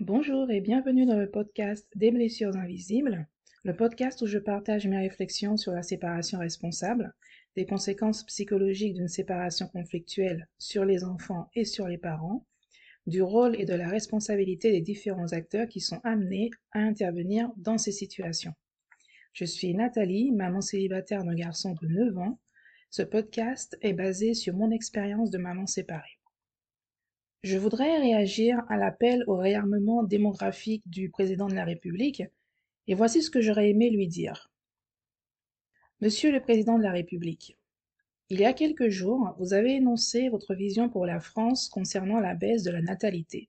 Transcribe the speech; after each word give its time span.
Bonjour 0.00 0.48
et 0.48 0.60
bienvenue 0.60 1.06
dans 1.06 1.18
le 1.18 1.28
podcast 1.28 1.88
Des 1.96 2.12
blessures 2.12 2.54
invisibles, 2.54 3.26
le 3.64 3.74
podcast 3.74 4.22
où 4.22 4.26
je 4.26 4.38
partage 4.38 4.86
mes 4.86 4.96
réflexions 4.96 5.56
sur 5.56 5.72
la 5.72 5.82
séparation 5.82 6.38
responsable, 6.38 7.12
des 7.56 7.66
conséquences 7.66 8.22
psychologiques 8.22 8.94
d'une 8.94 9.08
séparation 9.08 9.66
conflictuelle 9.66 10.46
sur 10.56 10.84
les 10.84 11.02
enfants 11.02 11.50
et 11.56 11.64
sur 11.64 11.88
les 11.88 11.98
parents, 11.98 12.46
du 13.08 13.22
rôle 13.22 13.60
et 13.60 13.64
de 13.64 13.74
la 13.74 13.88
responsabilité 13.88 14.70
des 14.70 14.82
différents 14.82 15.32
acteurs 15.32 15.66
qui 15.66 15.80
sont 15.80 16.00
amenés 16.04 16.50
à 16.70 16.78
intervenir 16.78 17.50
dans 17.56 17.76
ces 17.76 17.90
situations. 17.90 18.54
Je 19.32 19.46
suis 19.46 19.74
Nathalie, 19.74 20.30
maman 20.30 20.60
célibataire 20.60 21.24
d'un 21.24 21.34
garçon 21.34 21.74
de 21.82 21.88
9 21.88 22.18
ans. 22.18 22.38
Ce 22.90 23.02
podcast 23.02 23.76
est 23.82 23.94
basé 23.94 24.34
sur 24.34 24.54
mon 24.54 24.70
expérience 24.70 25.32
de 25.32 25.38
maman 25.38 25.66
séparée. 25.66 26.17
Je 27.44 27.56
voudrais 27.56 27.98
réagir 27.98 28.64
à 28.68 28.76
l'appel 28.76 29.22
au 29.28 29.36
réarmement 29.36 30.02
démographique 30.02 30.82
du 30.86 31.08
président 31.08 31.46
de 31.46 31.54
la 31.54 31.64
République, 31.64 32.24
et 32.88 32.94
voici 32.94 33.22
ce 33.22 33.30
que 33.30 33.40
j'aurais 33.40 33.70
aimé 33.70 33.90
lui 33.90 34.08
dire. 34.08 34.50
Monsieur 36.00 36.32
le 36.32 36.40
président 36.40 36.78
de 36.78 36.82
la 36.82 36.90
République, 36.90 37.56
il 38.28 38.40
y 38.40 38.44
a 38.44 38.52
quelques 38.52 38.88
jours, 38.88 39.36
vous 39.38 39.54
avez 39.54 39.76
énoncé 39.76 40.28
votre 40.28 40.54
vision 40.54 40.88
pour 40.88 41.06
la 41.06 41.20
France 41.20 41.68
concernant 41.68 42.18
la 42.18 42.34
baisse 42.34 42.64
de 42.64 42.72
la 42.72 42.82
natalité. 42.82 43.48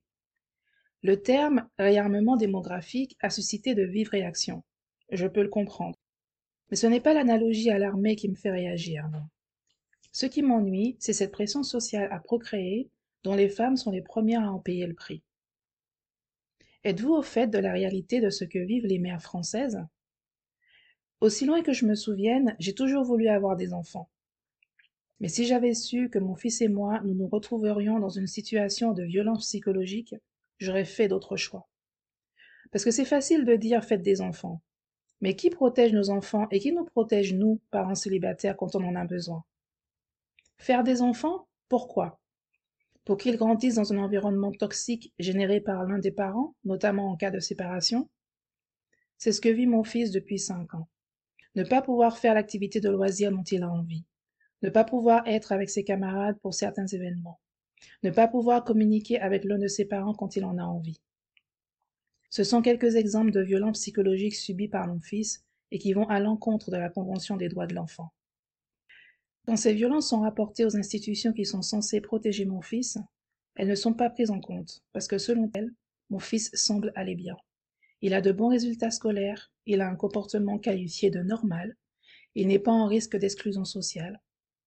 Le 1.02 1.20
terme 1.20 1.68
réarmement 1.78 2.36
démographique 2.36 3.16
a 3.20 3.28
suscité 3.28 3.74
de 3.74 3.82
vives 3.82 4.10
réactions. 4.10 4.62
Je 5.10 5.26
peux 5.26 5.42
le 5.42 5.48
comprendre. 5.48 5.98
Mais 6.70 6.76
ce 6.76 6.86
n'est 6.86 7.00
pas 7.00 7.12
l'analogie 7.12 7.70
à 7.70 7.78
l'armée 7.78 8.14
qui 8.14 8.28
me 8.28 8.36
fait 8.36 8.52
réagir, 8.52 9.08
non. 9.08 9.22
Ce 10.12 10.26
qui 10.26 10.42
m'ennuie, 10.42 10.96
c'est 11.00 11.12
cette 11.12 11.32
pression 11.32 11.62
sociale 11.62 12.08
à 12.12 12.20
procréer 12.20 12.88
dont 13.22 13.34
les 13.34 13.48
femmes 13.48 13.76
sont 13.76 13.90
les 13.90 14.02
premières 14.02 14.44
à 14.44 14.52
en 14.52 14.58
payer 14.58 14.86
le 14.86 14.94
prix. 14.94 15.22
Êtes-vous 16.84 17.12
au 17.12 17.22
fait 17.22 17.48
de 17.48 17.58
la 17.58 17.72
réalité 17.72 18.20
de 18.20 18.30
ce 18.30 18.44
que 18.44 18.58
vivent 18.58 18.86
les 18.86 18.98
mères 18.98 19.22
françaises? 19.22 19.84
Aussi 21.20 21.44
loin 21.44 21.62
que 21.62 21.74
je 21.74 21.84
me 21.84 21.94
souvienne, 21.94 22.56
j'ai 22.58 22.74
toujours 22.74 23.04
voulu 23.04 23.28
avoir 23.28 23.56
des 23.56 23.74
enfants. 23.74 24.08
Mais 25.20 25.28
si 25.28 25.44
j'avais 25.44 25.74
su 25.74 26.08
que 26.08 26.18
mon 26.18 26.34
fils 26.34 26.62
et 26.62 26.68
moi, 26.68 27.00
nous 27.04 27.14
nous 27.14 27.28
retrouverions 27.28 27.98
dans 27.98 28.08
une 28.08 28.26
situation 28.26 28.92
de 28.94 29.02
violence 29.02 29.46
psychologique, 29.46 30.14
j'aurais 30.58 30.86
fait 30.86 31.08
d'autres 31.08 31.36
choix. 31.36 31.68
Parce 32.70 32.84
que 32.84 32.90
c'est 32.90 33.04
facile 33.04 33.44
de 33.44 33.56
dire 33.56 33.84
faites 33.84 34.02
des 34.02 34.22
enfants. 34.22 34.62
Mais 35.20 35.36
qui 35.36 35.50
protège 35.50 35.92
nos 35.92 36.08
enfants 36.08 36.48
et 36.50 36.60
qui 36.60 36.72
nous 36.72 36.84
protège, 36.84 37.34
nous, 37.34 37.60
parents 37.70 37.94
célibataires, 37.94 38.56
quand 38.56 38.74
on 38.74 38.82
en 38.82 38.96
a 38.96 39.04
besoin? 39.04 39.44
Faire 40.56 40.82
des 40.82 41.02
enfants? 41.02 41.46
Pourquoi? 41.68 42.19
Pour 43.04 43.16
qu'ils 43.16 43.36
grandissent 43.36 43.76
dans 43.76 43.92
un 43.92 43.98
environnement 43.98 44.52
toxique 44.52 45.12
généré 45.18 45.60
par 45.60 45.84
l'un 45.84 45.98
des 45.98 46.12
parents, 46.12 46.54
notamment 46.64 47.10
en 47.10 47.16
cas 47.16 47.30
de 47.30 47.40
séparation 47.40 48.08
C'est 49.18 49.32
ce 49.32 49.40
que 49.40 49.48
vit 49.48 49.66
mon 49.66 49.84
fils 49.84 50.10
depuis 50.10 50.38
cinq 50.38 50.74
ans. 50.74 50.88
Ne 51.56 51.64
pas 51.64 51.82
pouvoir 51.82 52.18
faire 52.18 52.34
l'activité 52.34 52.80
de 52.80 52.90
loisir 52.90 53.32
dont 53.32 53.42
il 53.42 53.62
a 53.62 53.70
envie. 53.70 54.04
Ne 54.62 54.70
pas 54.70 54.84
pouvoir 54.84 55.26
être 55.26 55.52
avec 55.52 55.70
ses 55.70 55.84
camarades 55.84 56.38
pour 56.40 56.54
certains 56.54 56.86
événements. 56.86 57.40
Ne 58.02 58.10
pas 58.10 58.28
pouvoir 58.28 58.62
communiquer 58.62 59.18
avec 59.18 59.44
l'un 59.44 59.58
de 59.58 59.66
ses 59.66 59.86
parents 59.86 60.14
quand 60.14 60.36
il 60.36 60.44
en 60.44 60.58
a 60.58 60.62
envie. 60.62 61.00
Ce 62.28 62.44
sont 62.44 62.62
quelques 62.62 62.94
exemples 62.94 63.32
de 63.32 63.40
violences 63.40 63.80
psychologiques 63.80 64.36
subies 64.36 64.68
par 64.68 64.86
mon 64.86 65.00
fils 65.00 65.44
et 65.72 65.78
qui 65.78 65.92
vont 65.92 66.08
à 66.08 66.20
l'encontre 66.20 66.70
de 66.70 66.76
la 66.76 66.88
Convention 66.88 67.36
des 67.36 67.48
droits 67.48 67.66
de 67.66 67.74
l'enfant. 67.74 68.12
Quand 69.46 69.56
ces 69.56 69.74
violences 69.74 70.08
sont 70.08 70.20
rapportées 70.20 70.64
aux 70.64 70.76
institutions 70.76 71.32
qui 71.32 71.44
sont 71.44 71.62
censées 71.62 72.00
protéger 72.00 72.44
mon 72.44 72.60
fils, 72.60 72.98
elles 73.56 73.68
ne 73.68 73.74
sont 73.74 73.94
pas 73.94 74.10
prises 74.10 74.30
en 74.30 74.40
compte, 74.40 74.82
parce 74.92 75.08
que 75.08 75.18
selon 75.18 75.50
elles, 75.54 75.72
mon 76.10 76.18
fils 76.18 76.50
semble 76.54 76.92
aller 76.94 77.14
bien. 77.14 77.36
Il 78.02 78.14
a 78.14 78.20
de 78.20 78.32
bons 78.32 78.48
résultats 78.48 78.90
scolaires, 78.90 79.52
il 79.66 79.80
a 79.80 79.88
un 79.88 79.96
comportement 79.96 80.58
qualifié 80.58 81.10
de 81.10 81.20
normal, 81.20 81.76
il 82.34 82.48
n'est 82.48 82.58
pas 82.58 82.72
en 82.72 82.86
risque 82.86 83.16
d'exclusion 83.16 83.64
sociale. 83.64 84.20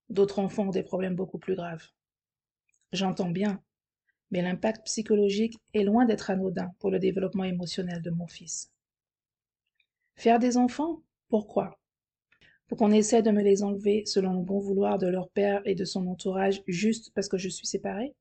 D'autres 0.09 0.39
enfants 0.39 0.67
ont 0.67 0.71
des 0.71 0.83
problèmes 0.83 1.15
beaucoup 1.15 1.39
plus 1.39 1.55
graves. 1.55 1.87
J'entends 2.91 3.31
bien, 3.31 3.63
mais 4.31 4.41
l'impact 4.41 4.85
psychologique 4.85 5.57
est 5.73 5.83
loin 5.83 6.05
d'être 6.05 6.29
anodin 6.29 6.73
pour 6.79 6.91
le 6.91 6.99
développement 6.99 7.43
émotionnel 7.43 8.01
de 8.01 8.11
mon 8.11 8.27
fils. 8.27 8.71
Faire 10.15 10.39
des 10.39 10.57
enfants? 10.57 11.01
Pourquoi? 11.29 11.79
Pour 12.67 12.77
qu'on 12.77 12.91
essaie 12.91 13.21
de 13.21 13.31
me 13.31 13.41
les 13.41 13.63
enlever 13.63 14.05
selon 14.05 14.33
le 14.33 14.43
bon 14.43 14.59
vouloir 14.59 14.97
de 14.97 15.07
leur 15.07 15.29
père 15.29 15.61
et 15.65 15.75
de 15.75 15.85
son 15.85 16.07
entourage 16.07 16.63
juste 16.67 17.11
parce 17.13 17.27
que 17.27 17.37
je 17.37 17.49
suis 17.49 17.67
séparée 17.67 18.15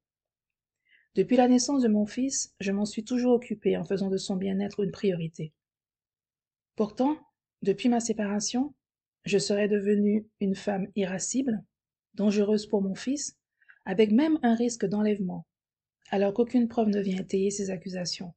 Depuis 1.15 1.37
la 1.37 1.49
naissance 1.49 1.83
de 1.83 1.89
mon 1.89 2.07
fils, 2.07 2.55
je 2.61 2.73
m'en 2.73 2.85
suis 2.85 3.05
toujours 3.05 3.35
occupée 3.35 3.77
en 3.77 3.85
faisant 3.85 4.11
de 4.11 4.17
son 4.17 4.37
bien-être 4.37 4.83
une 4.83 4.91
priorité. 4.91 5.53
Pourtant, 6.75 7.17
depuis 7.63 7.89
ma 7.89 8.01
séparation, 8.01 8.75
je 9.25 9.39
serais 9.39 9.69
devenue 9.69 10.27
une 10.41 10.57
femme 10.57 10.89
irascible, 10.97 11.63
dangereuse 12.15 12.67
pour 12.67 12.83
mon 12.83 12.95
fils, 12.95 13.37
avec 13.85 14.11
même 14.11 14.39
un 14.43 14.55
risque 14.55 14.87
d'enlèvement, 14.87 15.47
alors 16.11 16.35
qu'aucune 16.35 16.69
preuve 16.69 16.89
ne 16.89 17.01
vient 17.01 17.19
étayer 17.19 17.51
ces 17.51 17.71
accusations, 17.71 18.35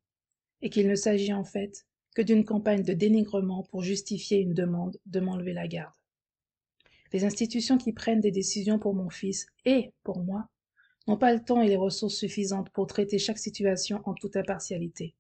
et 0.62 0.70
qu'il 0.70 0.88
ne 0.88 0.96
s'agit 0.96 1.34
en 1.34 1.44
fait 1.44 1.86
que 2.16 2.22
d'une 2.24 2.46
campagne 2.46 2.82
de 2.82 2.94
dénigrement 2.94 3.64
pour 3.64 3.84
justifier 3.84 4.40
une 4.40 4.54
demande 4.54 4.98
de 5.06 5.20
m'enlever 5.20 5.54
la 5.54 5.68
garde. 5.68 5.94
Les 7.14 7.24
institutions 7.24 7.78
qui 7.78 7.94
prennent 7.94 8.22
des 8.22 8.32
décisions 8.32 8.80
pour 8.80 8.96
mon 8.96 9.10
fils 9.10 9.46
et 9.66 9.94
pour 10.04 10.24
moi 10.24 10.50
n'ont 11.08 11.18
pas 11.18 11.34
le 11.34 11.44
temps 11.44 11.62
et 11.62 11.68
les 11.68 11.76
ressources 11.76 12.16
suffisantes 12.16 12.72
pour 12.72 12.88
traiter 12.88 13.20
chaque 13.20 13.38
situation 13.38 14.02
en 14.06 14.16
toute 14.16 14.38
impartialité. 14.38 15.14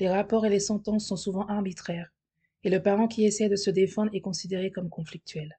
Les 0.00 0.08
rapports 0.08 0.44
et 0.44 0.50
les 0.50 0.60
sentences 0.60 1.06
sont 1.06 1.16
souvent 1.16 1.46
arbitraires, 1.46 2.12
et 2.64 2.70
le 2.70 2.82
parent 2.82 3.06
qui 3.06 3.24
essaie 3.24 3.48
de 3.48 3.54
se 3.54 3.70
défendre 3.70 4.10
est 4.12 4.20
considéré 4.20 4.72
comme 4.72 4.90
conflictuel. 4.90 5.56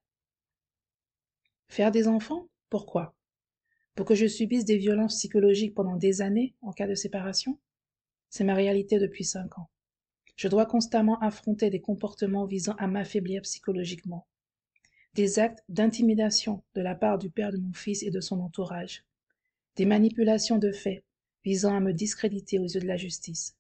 Faire 1.70 1.92
des 1.92 2.08
enfants? 2.08 2.50
Pourquoi? 2.70 3.16
Pour 3.96 4.06
que 4.06 4.16
je 4.16 4.28
subisse 4.28 4.66
des 4.66 4.78
violences 4.78 5.16
psychologiques 5.16 5.74
pendant 5.74 5.96
des 5.96 6.22
années 6.22 6.54
en 6.62 6.74
cas 6.74 6.88
de 6.88 6.96
séparation? 6.96 7.58
C'est 8.30 8.44
ma 8.44 8.56
réalité 8.56 9.00
depuis 9.00 9.24
cinq 9.24 9.58
ans. 9.58 9.70
Je 10.36 10.48
dois 10.48 10.66
constamment 10.66 11.20
affronter 11.22 11.70
des 11.70 11.80
comportements 11.80 12.46
visant 12.46 12.76
à 12.78 12.88
m'affaiblir 12.88 13.42
psychologiquement. 13.44 14.28
Des 15.14 15.40
actes 15.40 15.64
d'intimidation 15.70 16.64
de 16.76 16.82
la 16.82 16.94
part 16.94 17.18
du 17.18 17.30
père 17.30 17.52
de 17.52 17.58
mon 17.58 17.74
fils 17.74 18.04
et 18.04 18.12
de 18.12 18.20
son 18.20 18.42
entourage. 18.42 19.06
Des 19.78 19.86
manipulations 19.86 20.58
de 20.58 20.72
faits 20.72 21.04
visant 21.46 21.76
à 21.76 21.80
me 21.80 21.94
discréditer 21.94 22.60
aux 22.60 22.68
yeux 22.68 22.82
de 22.82 22.88
la 22.88 22.98
justice. 22.98 23.56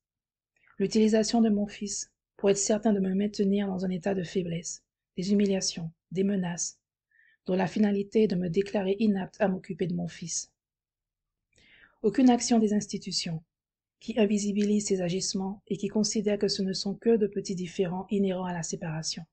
L'utilisation 0.77 1.39
de 1.39 1.49
mon 1.49 1.67
fils 1.67 2.11
pour 2.35 2.49
être 2.49 2.57
certain 2.57 2.91
de 2.91 2.99
me 2.99 3.13
maintenir 3.13 3.67
dans 3.67 3.85
un 3.85 3.89
état 3.89 4.13
de 4.13 4.23
faiblesse. 4.23 4.83
Des 5.15 5.31
humiliations, 5.31 5.91
des 6.11 6.25
menaces, 6.25 6.77
dont 7.45 7.55
la 7.55 7.67
finalité 7.67 8.23
est 8.23 8.27
de 8.27 8.35
me 8.35 8.49
déclarer 8.49 8.97
inapte 8.99 9.39
à 9.39 9.47
m'occuper 9.47 9.87
de 9.87 9.95
mon 9.95 10.09
fils. 10.09 10.51
Aucune 12.01 12.29
action 12.29 12.59
des 12.59 12.73
institutions, 12.73 13.41
qui 14.05 14.19
invisibilise 14.19 14.85
ces 14.85 15.01
agissements 15.01 15.63
et 15.65 15.77
qui 15.77 15.87
considère 15.87 16.37
que 16.37 16.47
ce 16.47 16.61
ne 16.61 16.73
sont 16.73 16.93
que 16.93 17.17
de 17.17 17.25
petits 17.25 17.55
différends 17.55 18.05
inhérents 18.11 18.45
à 18.45 18.53
la 18.53 18.61
séparation. 18.61 19.23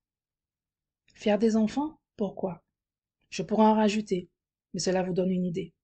Faire 1.12 1.38
des 1.38 1.56
enfants 1.56 2.00
Pourquoi? 2.16 2.64
Je 3.28 3.42
pourrais 3.42 3.66
en 3.66 3.74
rajouter, 3.74 4.30
mais 4.72 4.80
cela 4.80 5.02
vous 5.02 5.12
donne 5.12 5.30
une 5.30 5.44
idée. 5.44 5.74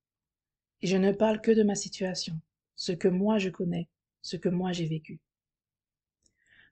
Et 0.80 0.86
je 0.86 0.96
ne 0.96 1.12
parle 1.12 1.42
que 1.42 1.50
de 1.50 1.64
ma 1.64 1.74
situation, 1.74 2.40
ce 2.76 2.92
que 2.92 3.08
moi 3.08 3.36
je 3.36 3.50
connais, 3.50 3.90
ce 4.22 4.38
que 4.38 4.48
moi 4.48 4.72
j'ai 4.72 4.86
vécu. 4.86 5.20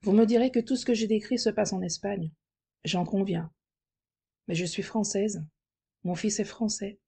Vous 0.01 0.13
me 0.13 0.25
direz 0.25 0.51
que 0.51 0.61
tout 0.61 0.77
ce 0.77 0.87
que 0.87 0.95
j'ai 0.95 1.09
décrit 1.09 1.39
se 1.39 1.51
passe 1.51 1.75
en 1.75 1.83
Espagne. 1.83 2.31
J'en 2.83 3.05
conviens. 3.05 3.53
Mais 4.49 4.55
je 4.55 4.65
suis 4.65 4.83
française. 4.83 5.45
Mon 6.03 6.15
fils 6.15 6.41
est 6.41 6.45
français. 6.45 6.99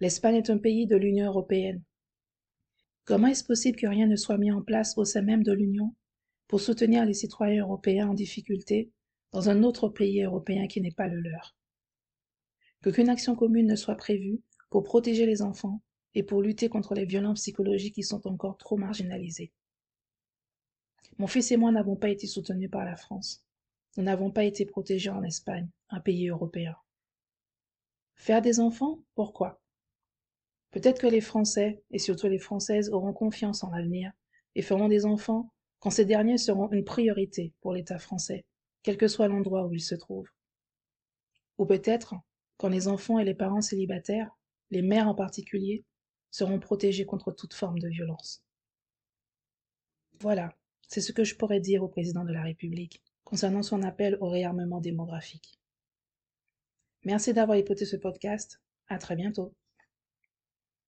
L'Espagne 0.00 0.34
est 0.34 0.50
un 0.50 0.58
pays 0.58 0.88
de 0.88 0.96
l'Union 0.96 1.26
européenne. 1.26 1.84
Comment 3.10 3.26
est-ce 3.26 3.42
possible 3.42 3.76
que 3.76 3.88
rien 3.88 4.06
ne 4.06 4.14
soit 4.14 4.38
mis 4.38 4.52
en 4.52 4.62
place 4.62 4.96
au 4.96 5.04
sein 5.04 5.22
même 5.22 5.42
de 5.42 5.50
l'Union 5.50 5.96
pour 6.46 6.60
soutenir 6.60 7.04
les 7.04 7.12
citoyens 7.12 7.64
européens 7.64 8.10
en 8.10 8.14
difficulté 8.14 8.92
dans 9.32 9.48
un 9.48 9.64
autre 9.64 9.88
pays 9.88 10.22
européen 10.22 10.68
qui 10.68 10.80
n'est 10.80 10.92
pas 10.92 11.08
le 11.08 11.18
leur? 11.18 11.56
Qu'aucune 12.84 13.08
action 13.08 13.34
commune 13.34 13.66
ne 13.66 13.74
soit 13.74 13.96
prévue 13.96 14.40
pour 14.70 14.84
protéger 14.84 15.26
les 15.26 15.42
enfants 15.42 15.82
et 16.14 16.22
pour 16.22 16.40
lutter 16.40 16.68
contre 16.68 16.94
les 16.94 17.04
violences 17.04 17.40
psychologiques 17.40 17.96
qui 17.96 18.04
sont 18.04 18.28
encore 18.28 18.56
trop 18.58 18.76
marginalisées. 18.76 19.52
Mon 21.18 21.26
fils 21.26 21.50
et 21.50 21.56
moi 21.56 21.72
n'avons 21.72 21.96
pas 21.96 22.10
été 22.10 22.28
soutenus 22.28 22.70
par 22.70 22.84
la 22.84 22.94
France. 22.94 23.44
Nous 23.96 24.04
n'avons 24.04 24.30
pas 24.30 24.44
été 24.44 24.64
protégés 24.66 25.10
en 25.10 25.24
Espagne, 25.24 25.68
un 25.88 25.98
pays 25.98 26.28
européen. 26.28 26.76
Faire 28.14 28.40
des 28.40 28.60
enfants 28.60 29.02
Pourquoi? 29.16 29.60
Peut-être 30.70 31.00
que 31.00 31.06
les 31.06 31.20
Français, 31.20 31.82
et 31.90 31.98
surtout 31.98 32.28
les 32.28 32.38
Françaises, 32.38 32.90
auront 32.90 33.12
confiance 33.12 33.64
en 33.64 33.70
l'avenir 33.70 34.12
et 34.54 34.62
feront 34.62 34.88
des 34.88 35.04
enfants 35.04 35.52
quand 35.80 35.90
ces 35.90 36.04
derniers 36.04 36.38
seront 36.38 36.70
une 36.70 36.84
priorité 36.84 37.54
pour 37.60 37.72
l'État 37.72 37.98
français, 37.98 38.44
quel 38.82 38.96
que 38.96 39.08
soit 39.08 39.28
l'endroit 39.28 39.66
où 39.66 39.72
ils 39.72 39.80
se 39.80 39.94
trouvent. 39.94 40.30
Ou 41.58 41.66
peut-être 41.66 42.14
quand 42.58 42.68
les 42.68 42.88
enfants 42.88 43.18
et 43.18 43.24
les 43.24 43.34
parents 43.34 43.62
célibataires, 43.62 44.30
les 44.70 44.82
mères 44.82 45.08
en 45.08 45.14
particulier, 45.14 45.84
seront 46.30 46.60
protégés 46.60 47.06
contre 47.06 47.32
toute 47.32 47.54
forme 47.54 47.78
de 47.78 47.88
violence. 47.88 48.44
Voilà, 50.20 50.54
c'est 50.86 51.00
ce 51.00 51.12
que 51.12 51.24
je 51.24 51.34
pourrais 51.34 51.60
dire 51.60 51.82
au 51.82 51.88
président 51.88 52.24
de 52.24 52.32
la 52.32 52.42
République 52.42 53.02
concernant 53.24 53.62
son 53.62 53.82
appel 53.82 54.18
au 54.20 54.28
réarmement 54.28 54.80
démographique. 54.80 55.58
Merci 57.04 57.32
d'avoir 57.32 57.56
écouté 57.56 57.86
ce 57.86 57.96
podcast. 57.96 58.60
À 58.88 58.98
très 58.98 59.16
bientôt. 59.16 59.54